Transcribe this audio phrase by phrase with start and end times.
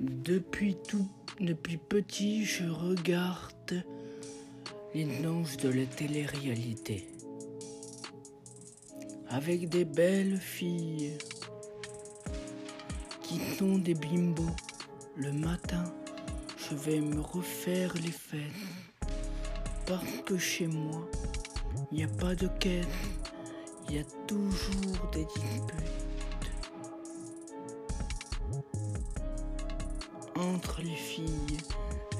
[0.00, 1.06] Depuis tout,
[1.40, 3.84] depuis petit, je regarde
[4.94, 7.06] les anges de la télé-réalité.
[9.28, 11.18] Avec des belles filles
[13.22, 14.56] qui sont des bimbos.
[15.16, 15.84] Le matin,
[16.56, 18.40] je vais me refaire les fêtes.
[19.84, 21.06] Parce que chez moi,
[21.92, 22.88] il n'y a pas de quête,
[23.90, 25.99] il y a toujours des disputes.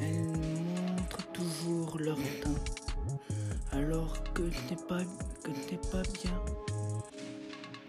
[0.00, 2.64] Elles montrent toujours leur teint.
[3.72, 5.02] Alors que t'es pas,
[5.44, 6.42] que t'es pas bien,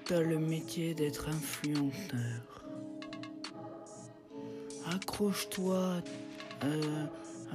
[0.05, 2.65] t'as le métier d'être influenceur.
[4.85, 6.01] Accroche-toi,
[6.63, 7.05] euh,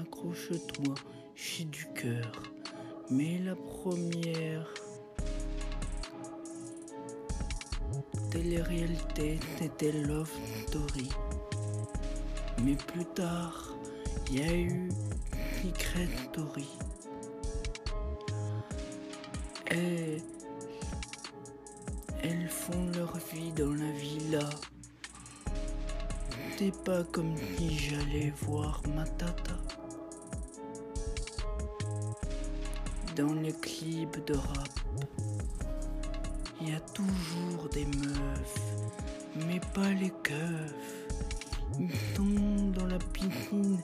[0.01, 0.95] accroche-toi,
[1.35, 2.43] j'ai du cœur.
[3.11, 4.67] Mais la première
[8.31, 10.31] télé-réalité c'était Love
[10.67, 11.09] Story.
[12.63, 13.75] Mais plus tard,
[14.31, 14.89] il y a eu
[15.63, 16.69] Secret Story.
[19.71, 20.23] Et
[22.23, 24.49] elles font leur vie dans la villa.
[26.57, 29.59] C'est pas comme si j'allais voir ma tata.
[33.15, 34.81] Dans les clips de rap,
[36.61, 38.61] il y a toujours des meufs,
[39.47, 41.06] mais pas les keufs.
[41.79, 43.79] Ils tombent dans la piscine,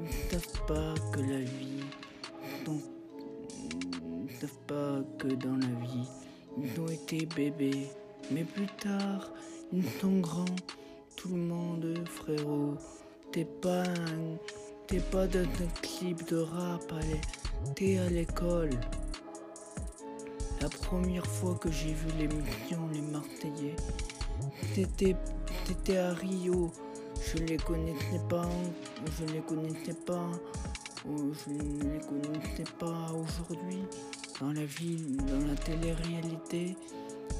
[0.00, 1.84] ils savent pas que la vie,
[2.68, 6.08] ils savent pas que dans la vie,
[6.58, 7.88] ils ont été bébés,
[8.30, 9.30] mais plus tard,
[9.72, 10.44] ils sont grands.
[11.16, 12.76] Tout le monde, frérot,
[13.32, 14.36] t'es pas un,
[14.86, 16.92] t'es pas dans un clip de rap,
[17.74, 18.70] t'es à l'école.
[20.60, 23.76] La première fois que j'ai vu l'émission Les Marseillais,
[24.74, 26.70] t'étais à Rio.
[27.22, 28.48] Je les connaissais pas,
[29.18, 30.30] je les connaissais pas,
[31.04, 33.82] je ne les connaissais pas aujourd'hui.
[34.40, 36.76] Dans la ville, dans la télé-réalité,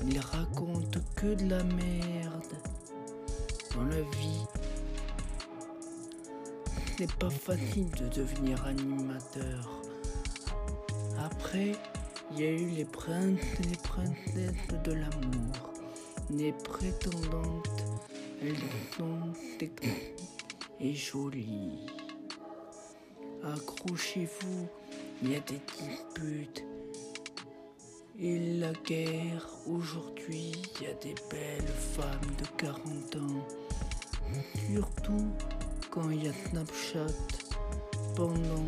[0.07, 2.55] ils racontent que de la merde.
[3.75, 4.45] Dans la vie,
[6.99, 9.81] c'est pas facile de devenir animateur.
[11.25, 11.73] Après,
[12.33, 15.73] il y a eu les princes et les princesses de l'amour,
[16.31, 17.85] les prétendantes,
[20.81, 21.87] et jolies.
[23.43, 24.69] Accrochez-vous,
[25.23, 26.65] il y a des disputes.
[28.19, 33.47] Et la guerre, aujourd'hui, il y a des belles femmes de 40 ans.
[34.73, 35.29] Surtout
[35.91, 37.07] quand il y a Snapchat
[38.15, 38.65] pendant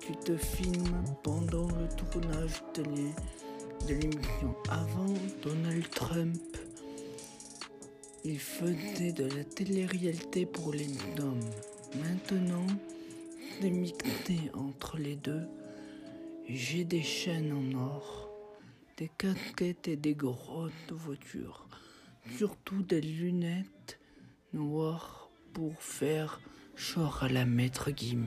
[0.00, 2.84] tu te filmes pendant le tournage de
[3.88, 4.54] l'émission.
[4.68, 6.56] Avant Donald Trump,
[8.28, 10.88] il faisait de la télé-réalité pour les
[11.20, 11.48] hommes.
[11.94, 12.66] Maintenant,
[13.60, 15.46] c'est mixé entre les deux.
[16.48, 18.28] J'ai des chaînes en or,
[18.96, 21.68] des casquettes et des grosses voitures.
[22.36, 24.00] Surtout des lunettes
[24.52, 26.40] noires pour faire
[26.74, 28.24] genre à la maître Gim.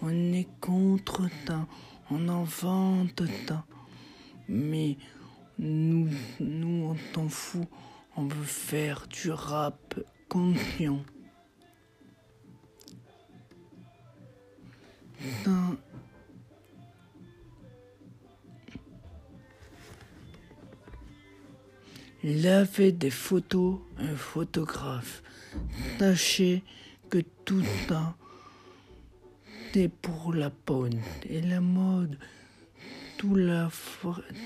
[0.00, 1.66] On est contre ça,
[2.10, 3.66] on en vante ça.
[4.48, 4.96] Mais
[5.58, 6.08] nous,
[6.40, 7.68] nous, on t'en fout,
[8.16, 11.02] on veut faire du rap conscient.
[15.44, 15.50] Ça,
[22.28, 25.22] Il avait des photos, un photographe.
[25.96, 26.64] Sachez
[27.08, 28.16] que tout ça,
[29.72, 31.00] c'est pour la bonne
[31.30, 32.18] et la mode.
[33.16, 33.70] Toute la,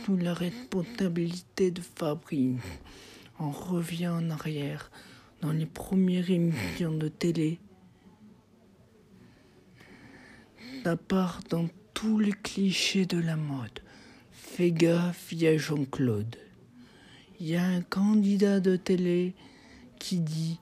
[0.05, 2.61] tout la responsabilité de Fabrice.
[3.41, 4.91] On revient en arrière
[5.41, 7.59] dans les premières émissions de télé.
[10.85, 13.81] Ça part dans tous les clichés de la mode.
[14.31, 16.37] Fais gaffe, il Jean-Claude
[17.41, 19.35] il y a un candidat de télé
[19.99, 20.61] qui dit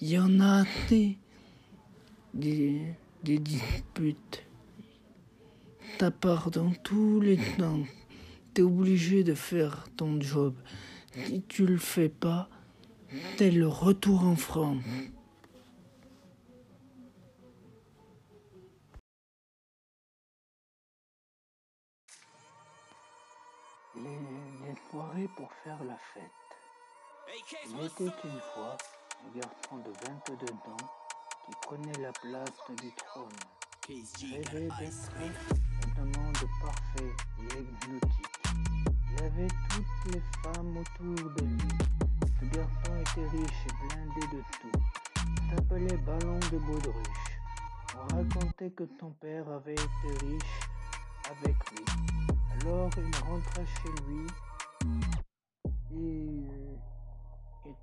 [0.00, 1.16] il y en a assez
[2.34, 2.82] des,
[3.24, 4.44] des disputes.
[5.96, 7.82] Ta part dans tous les temps.
[8.52, 10.54] T'es obligé de faire ton job.
[11.26, 12.48] Si tu le fais pas,
[13.36, 14.82] t'es le retour en France.
[24.02, 26.22] les, soirées pour faire la fête.
[27.68, 28.76] Il était une fois
[29.24, 29.90] un garçon de
[30.34, 30.76] 22 ans
[31.44, 33.28] qui prenait la place du trône.
[33.88, 38.37] Rêvait d'être un monde parfait et exotique.
[39.40, 41.68] Il toutes les femmes autour de lui.
[42.40, 44.80] Ce garçon était riche et blindé de tout.
[45.48, 45.60] Sa
[45.98, 47.38] Ballon de baudruche.
[47.94, 50.60] On racontait que ton père avait été riche
[51.30, 51.84] avec lui.
[52.60, 54.26] Alors il rentra chez lui
[55.92, 56.48] et,
[57.64, 57.74] il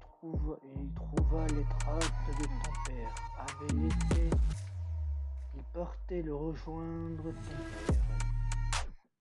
[0.94, 3.16] trouva les traces de ton père.
[3.40, 3.90] Avait
[5.56, 8.04] il partait le rejoindre ton père.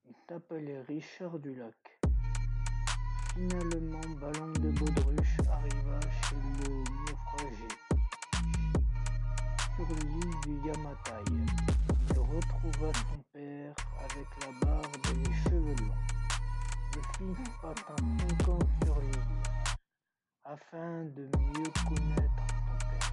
[0.08, 1.93] Il s'appelait Richard Dulac.
[3.34, 6.68] Finalement, Ballon de Baudruche arriva chez le
[7.04, 7.68] naufragé
[9.74, 11.24] sur l'île du Yamatai.
[12.10, 16.04] Il retrouva son père avec la barbe et les cheveux longs.
[16.94, 19.42] Le fils passa cinq ans sur l'île
[20.44, 23.12] afin de mieux connaître son père.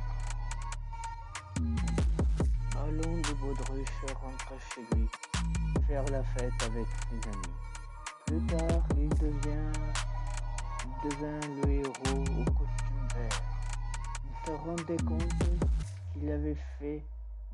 [2.75, 5.07] Ballon de Baudruche rentra chez lui
[5.87, 7.57] faire la fête avec ses amis.
[8.27, 9.73] Plus tard, il devient
[11.03, 13.41] devint le héros au costume vert.
[14.25, 15.43] Il se rendait compte
[16.13, 17.03] qu'il avait fait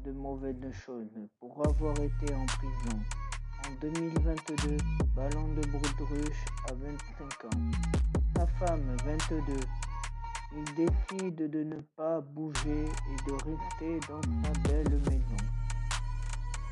[0.03, 2.99] de mauvaises choses pour avoir été en prison.
[3.65, 4.77] En 2022,
[5.15, 7.61] Ballon de Baudruche a 25 ans.
[8.35, 9.41] Sa femme, 22.
[10.55, 15.43] Il décide de ne pas bouger et de rester dans sa belle maison.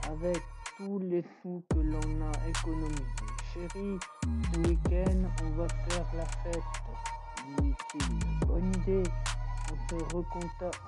[0.10, 0.42] Avec
[0.78, 3.25] tous les sous que l'on a économisés.
[3.56, 3.98] Chérie,
[4.52, 6.60] ce week-end, on va faire la fête,
[7.62, 8.46] dit-il.
[8.46, 9.04] Bonne idée.
[9.72, 10.82] On te recontacte,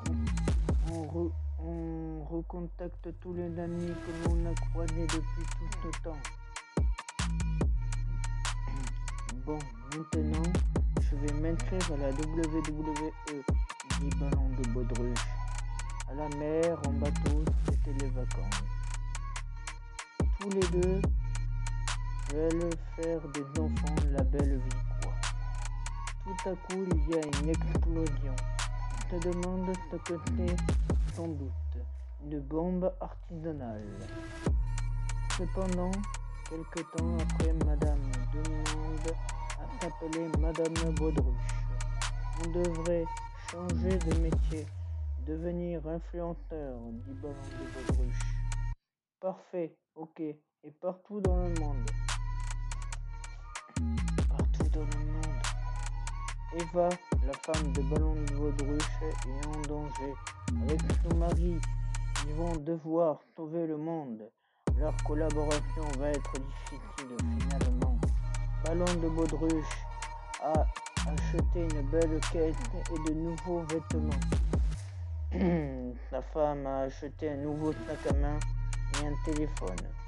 [0.91, 6.17] on, recontacte tous les amis que l'on a croisés depuis tout ce temps.
[9.45, 9.59] Bon,
[9.95, 10.51] maintenant,
[10.99, 13.13] je vais m'inscrire à la WWE,
[14.01, 15.25] dit Ballon de Baudruche.
[16.11, 18.63] À la mer, en bateau, c'était les vacances.
[20.41, 21.01] Tous les deux
[22.33, 25.13] veulent faire des enfants la belle vie, quoi.
[26.23, 28.35] Tout à coup, il y a une explosion.
[28.93, 31.51] On te demande ce que c'est, sans doute,
[32.25, 33.87] une bombe artisanale.
[35.37, 35.91] Cependant,
[36.49, 39.15] quelque temps après, Madame demande
[39.59, 41.53] à s'appeler Madame Baudruche.
[42.43, 43.05] On devrait
[43.51, 44.65] changer de métier,
[45.25, 48.35] devenir influenceur, dit Ballon de Baudruche.
[49.19, 51.89] Parfait, ok, et partout dans le monde.
[56.59, 56.89] Eva,
[57.25, 60.13] la femme de Ballon de Baudruche, est en danger.
[60.63, 61.55] Avec son mari,
[62.27, 64.23] ils vont devoir sauver le monde.
[64.77, 67.99] Leur collaboration va être difficile finalement.
[68.65, 69.77] Ballon de Baudruche
[70.43, 70.65] a
[71.09, 72.55] acheté une belle caisse
[72.91, 74.09] et de nouveaux vêtements.
[76.09, 78.39] Sa femme a acheté un nouveau sac à main
[79.05, 80.06] un téléphone.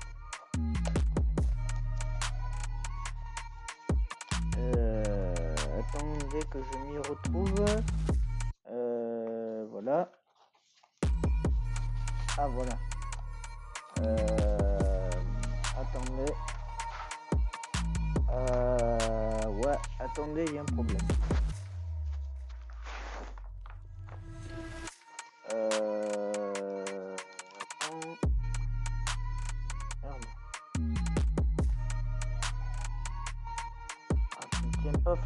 [5.93, 7.65] Attendez que je m'y retrouve.
[8.71, 10.11] Euh, voilà.
[12.37, 12.77] Ah voilà.
[14.01, 15.09] Euh,
[15.77, 16.33] attendez.
[19.65, 21.01] ouais, attendez, il y a un problème.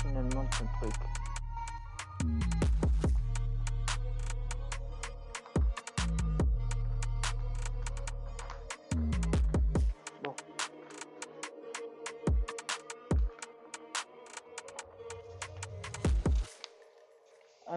[0.02, 0.94] Finalement ce truc.
[10.24, 10.36] Bon.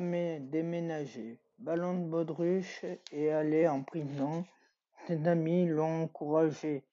[0.01, 1.39] mais déménager.
[1.59, 4.45] Ballon de baudruche et aller en prison.
[5.07, 6.85] Ses amis l'ont encouragé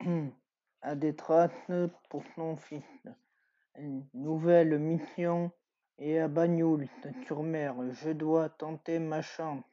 [0.82, 1.70] à des traces
[2.08, 2.82] pour son fils
[4.14, 5.50] nouvelle mission
[5.98, 9.64] et à Bagnoult-sur-Mer, je dois tenter ma chance,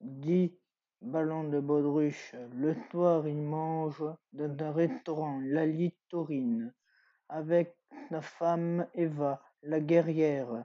[0.00, 0.58] dit
[1.00, 2.34] Ballon de Baudruche.
[2.54, 6.72] Le soir, il mange dans un restaurant, la Litorine,
[7.28, 7.76] avec
[8.10, 10.64] sa femme Eva, la guerrière.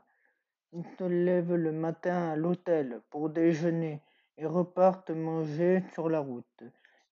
[0.72, 4.01] Ils se lèvent le matin à l'hôtel pour déjeuner
[4.38, 6.63] et repartent manger sur la route.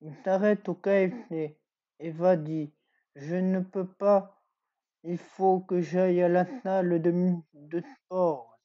[0.01, 1.59] Ils s'arrêtent au KFC.
[1.99, 2.73] Eva dit
[3.15, 4.40] Je ne peux pas
[5.03, 8.59] il faut que j'aille à la salle de, de sport.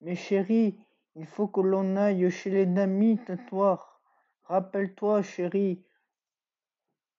[0.00, 0.78] Mais chérie,
[1.16, 4.00] il faut que l'on aille chez les amis ce soir.
[4.44, 5.84] Rappelle-toi, chérie,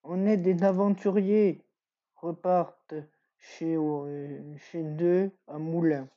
[0.04, 1.66] on est des aventuriers.
[2.16, 2.96] Repartent
[3.38, 6.08] chez, euh, chez deux à Moulin.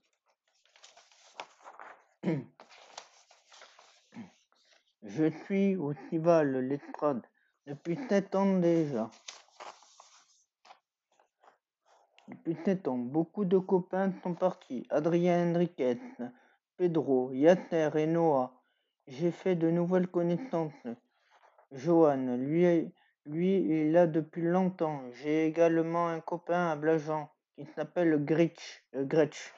[5.03, 7.23] Je suis au Cival, l'estrade,
[7.67, 9.11] depuis sept ans déjà.
[12.29, 14.87] Depuis beaucoup de copains sont partis.
[14.91, 15.99] Adrien Henriquez,
[16.77, 18.53] Pedro, Yater et Noah.
[19.07, 20.87] J'ai fait de nouvelles connaissances.
[21.73, 22.93] Johan, lui,
[23.27, 25.03] lui est là depuis longtemps.
[25.13, 28.85] J'ai également un copain à Blajan qui s'appelle Gretsch.
[28.95, 29.53] Euh, Gretsch.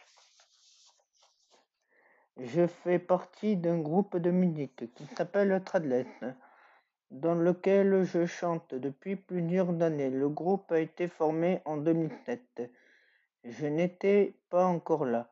[2.37, 6.07] Je fais partie d'un groupe de musique qui s'appelle Tradless,
[7.11, 10.11] dans lequel je chante depuis plusieurs années.
[10.11, 12.71] Le groupe a été formé en 2007.
[13.45, 15.29] Je n'étais pas encore là.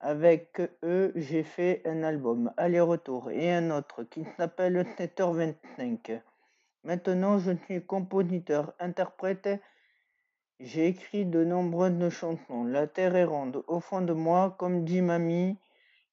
[0.00, 6.20] Avec eux, j'ai fait un album aller-retour et un autre qui s'appelle 7h25.
[6.82, 9.48] Maintenant, je suis compositeur, interprète.
[10.60, 12.64] J'ai écrit de nombreuses chansons.
[12.64, 15.56] La terre est ronde au fond de moi, comme dit mamie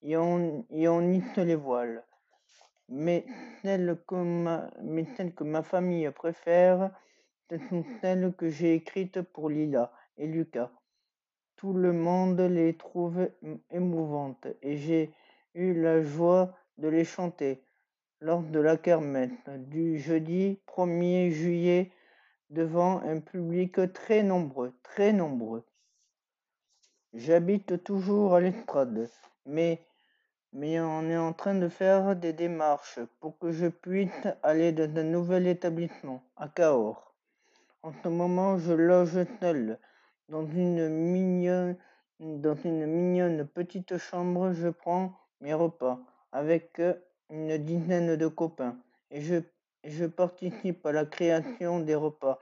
[0.02, 2.04] et on, et on les voiles.
[2.94, 3.26] Mais
[3.62, 6.92] celles que ma, famille préfère,
[7.50, 10.70] ce sont celles que j'ai écrites pour Lila et Lucas.
[11.56, 13.30] Tout le monde les trouve
[13.70, 15.14] émouvantes et j'ai
[15.54, 17.64] eu la joie de les chanter
[18.20, 21.92] lors de la kermesse du jeudi 1er juillet
[22.50, 25.64] devant un public très nombreux, très nombreux.
[27.14, 29.10] J'habite toujours à l'estrade,
[29.46, 29.82] mais
[30.54, 35.00] mais on est en train de faire des démarches pour que je puisse aller dans
[35.00, 37.14] un nouvel établissement, à Cahors.
[37.84, 39.80] En ce moment, je loge seul,
[40.30, 41.78] dans une mignonne,
[42.20, 44.54] dans une mignonne petite chambre.
[44.54, 46.00] Je prends mes repas
[46.32, 46.82] avec
[47.30, 48.78] une dizaine de copains
[49.10, 52.40] et je, participe à la création des repas.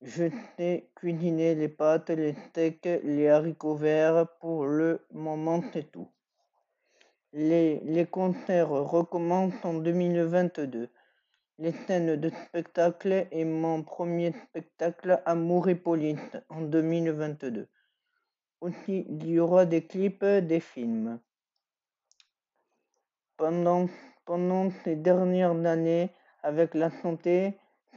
[0.00, 0.24] Je
[0.56, 4.26] sais cuisiner les pâtes, les steaks, les haricots verts.
[4.40, 6.08] Pour le moment, c'est tout.
[7.34, 10.90] Les, concerts recommencent en 2022.
[11.58, 17.68] Les scènes de spectacle et mon premier spectacle Amour et Police en 2022.
[18.60, 21.20] Aussi, il y aura des clips, des films.
[23.38, 23.88] Pendant,
[24.26, 26.10] pendant ces dernières années,
[26.42, 27.54] avec la santé,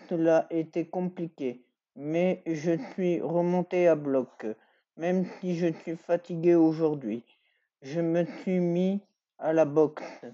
[0.07, 1.65] cela a été compliqué.
[1.97, 4.45] Mais je suis remonté à bloc,
[4.95, 7.25] même si je suis fatigué aujourd'hui.
[7.81, 9.01] Je me suis mis
[9.37, 10.25] à la boxe.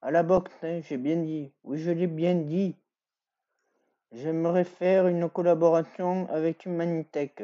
[0.00, 1.52] À la boxe, hein, j'ai bien dit.
[1.64, 2.76] Oui, je l'ai bien dit.
[4.12, 7.42] J'aimerais faire une collaboration avec Humanitech,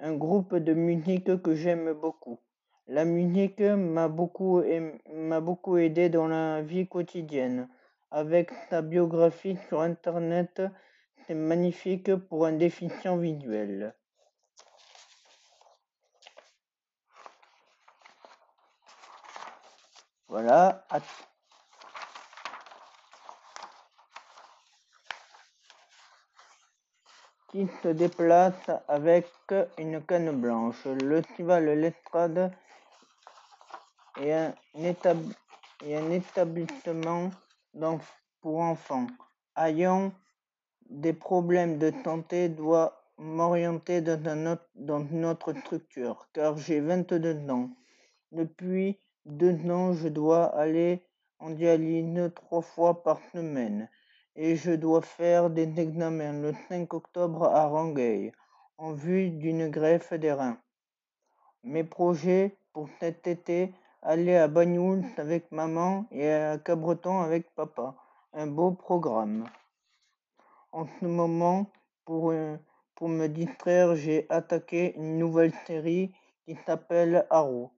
[0.00, 2.38] un groupe de musique que j'aime beaucoup.
[2.88, 4.62] La musique m'a beaucoup,
[5.12, 7.68] m'a beaucoup aidé dans la vie quotidienne.
[8.10, 10.62] Avec sa biographie sur Internet,
[11.26, 13.94] c'est magnifique pour un déficient visuel.
[20.32, 20.82] Voilà.
[27.48, 29.28] Qui se déplace avec
[29.76, 30.86] une canne blanche.
[30.86, 32.50] Le festival L'Estrade
[34.22, 35.16] est un,
[35.84, 37.30] un établissement
[38.40, 39.08] pour enfants.
[39.54, 40.12] Ayant
[40.88, 47.68] des problèmes de santé, doit m'orienter dans, dans une autre structure, car j'ai 22 ans.
[48.30, 51.00] Depuis deux ans, je dois aller
[51.38, 53.88] en dialyse trois fois par semaine
[54.34, 58.32] et je dois faire des examens le 5 octobre à Rangueil
[58.78, 60.58] en vue d'une greffe des reins.
[61.62, 67.94] Mes projets pour cet été, aller à Bagnoul avec maman et à Cabreton avec papa.
[68.32, 69.44] Un beau programme.
[70.72, 71.66] En ce moment,
[72.06, 72.32] pour,
[72.94, 76.14] pour me distraire, j'ai attaqué une nouvelle série
[76.44, 77.70] qui s'appelle Arrow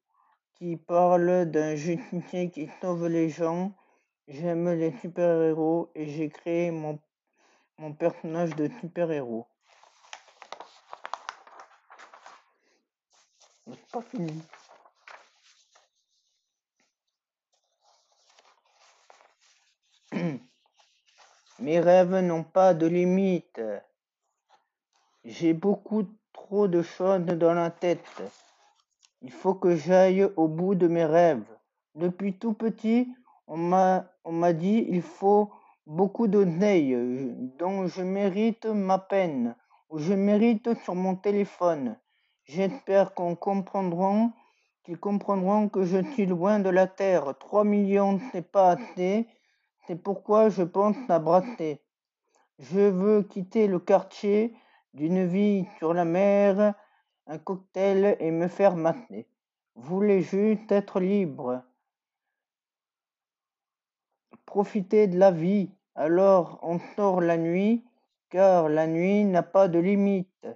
[0.55, 3.73] qui parle d'un justicier qui sauve les gens.
[4.29, 6.99] J'aime les super-héros et j'ai créé mon,
[7.79, 9.47] mon personnage de super-héros.
[13.93, 14.43] Pas fini.
[21.59, 23.61] Mes rêves n'ont pas de limite.
[25.25, 28.23] J'ai beaucoup trop de choses dans la tête.
[29.25, 31.47] Il faut que j'aille au bout de mes rêves.
[31.95, 33.09] Depuis tout petit,
[33.47, 35.51] on m'a, dit il faut
[35.87, 36.95] beaucoup d'oseille,
[37.59, 39.57] dont je mérite ma peine,
[39.89, 41.97] ou je mérite sur mon téléphone.
[42.45, 44.31] J'espère qu'on comprendront,
[44.85, 47.33] qu'ils comprendront que je suis loin de la terre.
[47.39, 49.27] Trois millions, c'est pas assez.
[49.87, 51.81] C'est pourquoi je pense à brasser.
[52.59, 54.55] Je veux quitter le quartier
[54.93, 56.75] d'une vie sur la mer
[57.27, 59.27] un cocktail et me faire masser.
[59.75, 61.63] Voulais juste être libre.
[64.47, 65.71] Profiter de la vie.
[65.95, 67.85] Alors on sort la nuit,
[68.31, 70.47] car la nuit n'a pas de limite.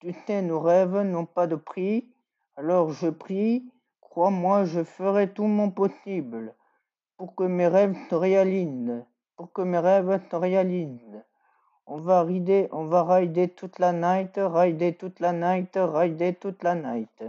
[0.00, 2.08] Tu sais, nos rêves n'ont pas de prix.
[2.56, 3.72] Alors je prie,
[4.12, 6.54] Crois-moi, je ferai tout mon possible
[7.16, 11.24] pour que mes rêves se réalisent, pour que mes rêves se réalisent.
[11.86, 16.62] On va rider, on va rider toute la night, rider toute la night, rider toute
[16.62, 17.24] la night.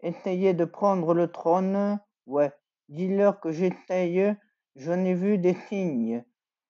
[0.00, 2.52] Essayer de prendre le trône, ouais,
[2.88, 4.36] dis-leur que j'essaye,
[4.76, 6.24] j'en ai vu des signes.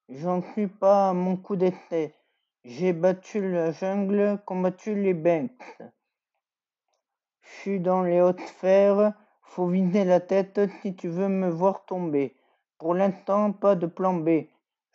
[0.08, 2.14] J'en suis pas mon coup d'essai.
[2.64, 5.82] J'ai battu la jungle, combattu les banks.
[7.42, 11.84] Je suis dans les hautes sphères, faut vider la tête si tu veux me voir
[11.84, 12.34] tomber.
[12.78, 14.46] Pour l'instant, pas de plan B.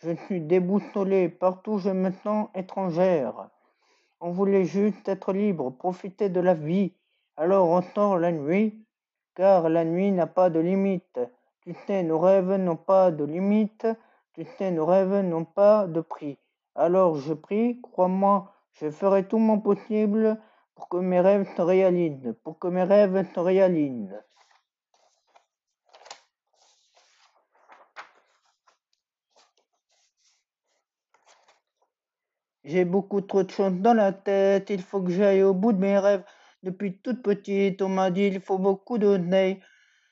[0.01, 3.49] Je suis déboussolé, partout je me sens étrangère.
[4.21, 6.93] On voulait juste être libre, profiter de la vie.
[7.35, 8.81] Alors on sort la nuit,
[9.35, 11.19] car la nuit n'a pas de limite.
[11.63, 13.87] Tu sais, nos rêves n'ont pas de limite.
[14.31, 16.37] Tu sais, nos rêves n'ont pas de prix.
[16.75, 20.39] Alors je prie, crois-moi, je ferai tout mon possible
[20.75, 24.23] pour que mes rêves se réalisent, pour que mes rêves se réalisent.
[32.69, 35.79] J'ai beaucoup trop de choses dans la tête, il faut que j'aille au bout de
[35.79, 36.21] mes rêves.
[36.61, 39.59] Depuis toute petite, on m'a dit il faut beaucoup d'oseille.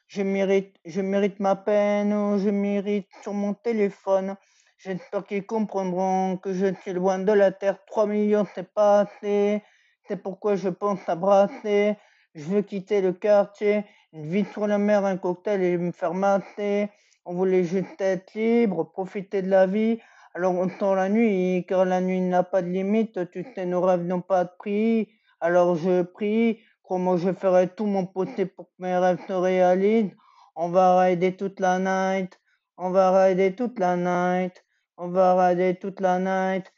[0.07, 2.09] Je mérite, je mérite ma peine,
[2.39, 4.35] je mérite sur mon téléphone.
[4.79, 7.77] J'espère qu'ils comprendront que je suis loin de la terre.
[7.85, 9.61] 3 millions, c'est pas assez.
[10.07, 11.95] C'est pourquoi je pense à brasser.
[12.33, 13.83] Je veux quitter le quartier,
[14.13, 16.89] une vie sur la mer, un cocktail et me faire masser.
[17.23, 19.99] On voulait juste être libre, profiter de la vie.
[20.37, 23.81] Alors on sort la nuit, car la nuit n'a pas de limite, tu sais, nos
[23.81, 25.09] rêves n'ont pas de prix.
[25.41, 30.11] Alors je prie, crois-moi, je ferai tout mon possible pour que mes rêves se réalisent?
[30.55, 32.39] On va rider toute la night,
[32.77, 34.63] on va rider toute la night,
[34.97, 36.71] on va rider toute la night.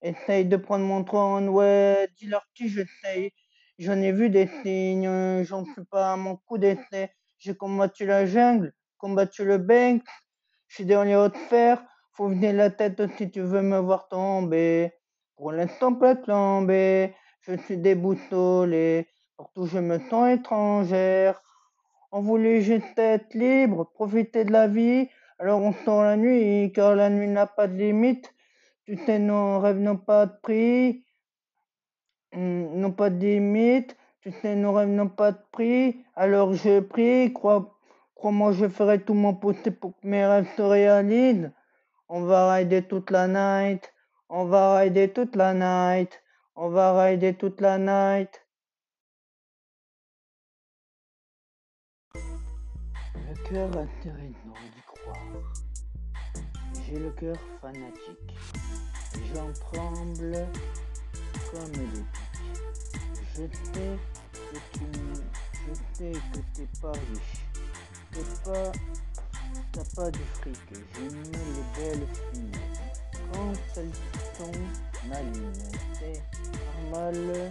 [0.00, 3.32] Essaye de prendre mon trône, ouais, dis-leur qui j'essaye.
[3.78, 7.10] J'en ai vu des signes, j'en suis pas à mon coup d'essai.
[7.38, 10.02] J'ai combattu la jungle, combattu le bank,
[10.68, 11.82] je suis dans les hautes sphères.
[12.18, 14.92] Faut venir la tête si tu veux me voir tomber.
[15.36, 17.14] Pour l'instant, pas tomber.
[17.42, 19.06] Je suis déboussolé.
[19.36, 21.40] Partout, je me sens étrangère.
[22.10, 25.08] On voulait juste être libre, profiter de la vie.
[25.38, 28.34] Alors on sort la nuit, car la nuit n'a pas de limite.
[28.84, 31.04] Tu sais, nos rêves n'ont pas de prix,
[32.32, 33.96] n'ont pas de limite.
[34.22, 36.04] Tu sais, nos rêves n'ont pas de prix.
[36.16, 37.78] Alors je prie, crois,
[38.16, 41.52] crois-moi, je ferai tout mon possible pour que mes rêves se réalisent.
[42.10, 43.92] On va rider toute la night.
[44.30, 46.22] On va rider toute la night.
[46.56, 48.46] On va rider toute la night.
[52.14, 55.52] Le cœur intérêt d'y croire.
[56.86, 58.34] J'ai le cœur fanatique.
[59.34, 60.46] J'en tremble
[61.50, 62.38] comme des pics.
[63.20, 63.48] Je sais
[64.32, 64.84] que tu
[65.68, 67.44] je sais que t'es pas riche.
[68.12, 68.72] T'es pas
[69.72, 70.56] t'as pas de fric,
[70.94, 72.60] j'aime les belles filles.
[73.32, 73.92] Quand elles
[74.36, 75.52] sont malines,
[75.98, 76.22] c'est
[76.90, 77.50] normal.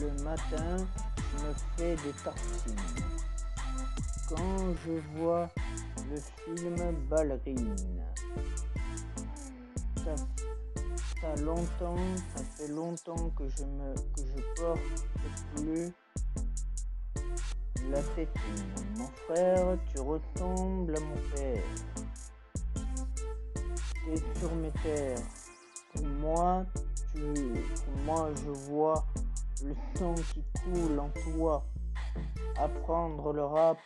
[0.00, 0.76] Le matin,
[1.16, 2.76] je me fais des tartines.
[4.28, 5.48] Quand je vois
[6.10, 7.76] le film Ballerine,
[9.96, 11.96] ça, longtemps,
[12.34, 14.80] ça fait longtemps que je me que je porte
[15.56, 15.92] plus
[17.90, 18.74] la tétine.
[18.96, 21.62] Mon frère, tu ressembles à mon père.
[24.04, 25.18] T'es sur mes terres.
[25.94, 26.64] Pour moi,
[27.12, 29.04] tu, pour moi, je vois
[29.64, 31.64] le sang qui coule en toi.
[32.56, 33.78] Apprendre le rap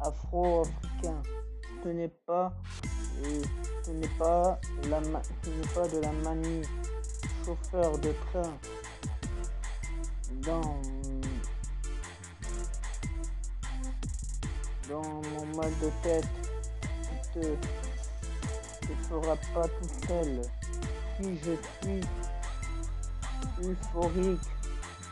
[0.00, 1.22] afro-africain.
[1.82, 2.52] Ce n'est pas,
[3.82, 6.62] ce n'est pas ce n'est pas de la manie.
[7.44, 8.52] Chauffeur de train.
[10.42, 10.69] Dans
[14.90, 16.26] dans mon mal de tête,
[17.32, 17.46] tu te,
[18.86, 20.42] te feras pas tout seul.
[21.16, 22.00] Si je suis
[23.62, 24.40] euphorique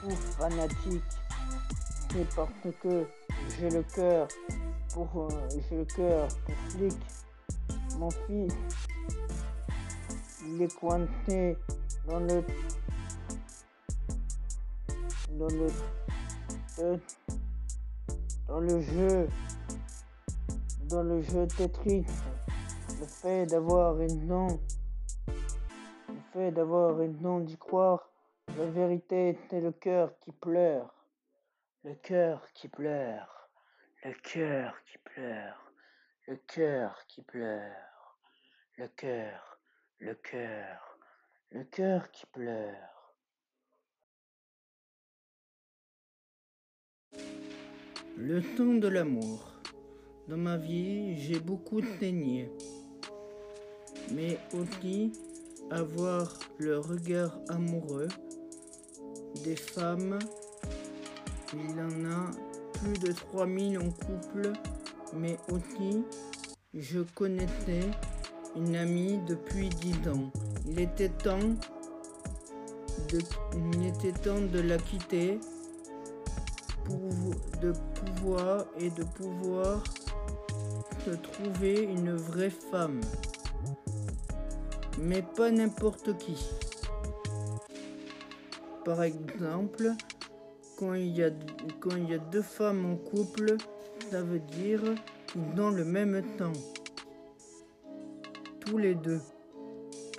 [0.04, 1.02] ou fanatique,
[2.10, 2.50] c'est parce
[2.82, 3.06] que
[3.58, 4.26] j'ai le cœur
[4.92, 6.96] pour euh, j'ai le cœur pour flic.
[7.98, 8.54] Mon fils,
[10.46, 11.56] il est coincé
[12.06, 12.44] dans le
[15.38, 15.68] dans le
[18.48, 19.28] dans le jeu
[20.88, 22.06] dans le jeu Tetris,
[23.00, 24.46] le fait d'avoir raison,
[26.08, 28.10] le fait d'avoir raison d'y croire,
[28.56, 30.94] la vérité c'est le cœur qui pleure,
[31.84, 33.50] le cœur qui pleure,
[34.02, 35.72] le cœur qui pleure,
[36.26, 38.18] le cœur qui pleure,
[38.76, 39.58] le cœur,
[39.98, 40.98] le cœur,
[41.50, 43.14] le cœur qui pleure.
[48.16, 49.57] Le temps de l'amour.
[50.28, 52.50] Dans ma vie, j'ai beaucoup saigné.
[54.12, 55.10] Mais aussi
[55.70, 58.08] avoir le regard amoureux
[59.42, 60.18] des femmes.
[61.54, 62.30] Il en a
[62.74, 64.52] plus de 3000 en couple,
[65.14, 66.04] mais aussi
[66.74, 67.90] je connaissais
[68.54, 70.30] une amie depuis 10 ans.
[70.66, 71.38] Il était temps
[73.10, 73.18] de,
[73.72, 75.40] il était temps de la quitter
[77.60, 79.82] de pouvoir et de pouvoir
[81.22, 83.00] trouver une vraie femme.
[85.00, 86.36] Mais pas n'importe qui.
[88.84, 89.92] Par exemple,
[90.76, 91.30] quand il, y a,
[91.80, 93.56] quand il y a deux femmes en couple,
[94.10, 94.82] ça veut dire
[95.54, 96.52] dans le même temps.
[98.60, 99.20] Tous les deux.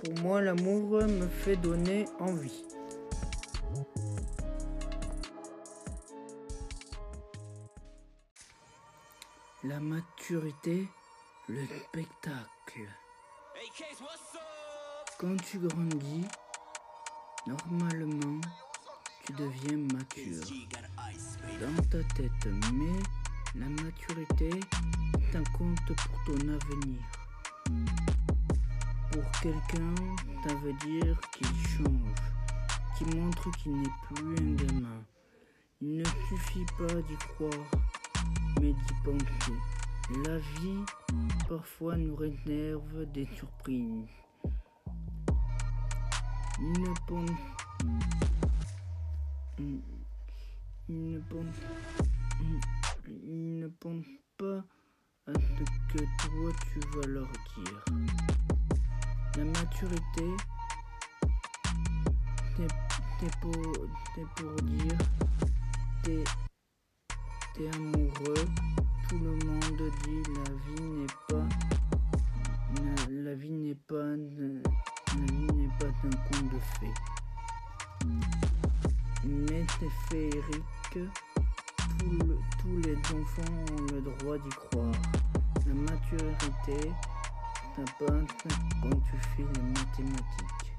[0.04, 2.64] Pour moi, l'amour me fait donner envie.
[9.70, 10.88] La maturité,
[11.48, 12.88] le spectacle.
[15.20, 16.26] Quand tu grandis,
[17.46, 18.42] normalement,
[19.24, 20.44] tu deviens mature
[21.62, 24.50] dans ta tête, mais la maturité
[25.36, 27.02] un compte pour ton avenir.
[29.12, 29.94] Pour quelqu'un,
[30.48, 32.16] ça veut dire qu'il change,
[32.98, 35.04] qu'il montre qu'il n'est plus un gamin.
[35.80, 37.89] Il ne suffit pas d'y croire
[38.62, 39.54] mais d'y penser.
[40.26, 40.84] La vie
[41.48, 44.08] parfois nous réserve des surprises.
[46.60, 47.30] Ne pense,
[50.90, 51.56] ne pense,
[53.08, 54.06] ne pense
[54.38, 54.64] pas
[55.28, 57.86] à ce que toi tu vas leur dire.
[59.38, 60.36] La maturité,
[62.58, 63.52] c'est pour,
[64.36, 64.98] pour dire,
[67.68, 68.46] amoureux,
[69.08, 71.48] tout le monde dit la vie n'est pas
[73.10, 76.94] la, vie n'est pas la vie n'est pas un conte de fées.
[79.26, 81.12] Mais c'est féerique.
[82.62, 85.02] tous les enfants ont le droit d'y croire.
[85.68, 86.92] La maturité,
[87.76, 90.70] ça passe quand tu fais les mathématiques.